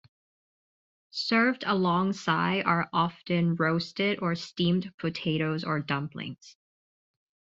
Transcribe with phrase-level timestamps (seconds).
[1.11, 6.55] Served alongside are often roasted or steamed potatoes or dumplings.